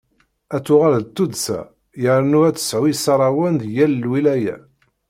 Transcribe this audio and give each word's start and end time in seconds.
Ad 0.55 0.61
tuɣal 0.65 0.97
d 1.05 1.09
tuddsa, 1.15 1.59
yernu 2.03 2.39
ad 2.49 2.55
tesɛu 2.57 2.83
isarrawen 2.91 3.55
di 3.61 3.69
yal 3.75 3.93
lwilaya. 4.01 4.55